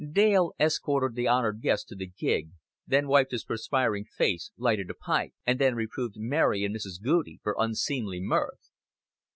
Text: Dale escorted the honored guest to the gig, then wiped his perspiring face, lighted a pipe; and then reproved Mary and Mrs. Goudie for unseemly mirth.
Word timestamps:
Dale 0.11 0.53
escorted 0.59 1.13
the 1.15 1.27
honored 1.27 1.61
guest 1.61 1.87
to 1.89 1.95
the 1.95 2.07
gig, 2.07 2.49
then 2.87 3.07
wiped 3.07 3.31
his 3.31 3.43
perspiring 3.43 4.03
face, 4.03 4.49
lighted 4.57 4.89
a 4.89 4.95
pipe; 4.95 5.35
and 5.45 5.59
then 5.59 5.75
reproved 5.75 6.15
Mary 6.17 6.63
and 6.65 6.75
Mrs. 6.75 6.99
Goudie 6.99 7.39
for 7.43 7.55
unseemly 7.59 8.19
mirth. 8.19 8.71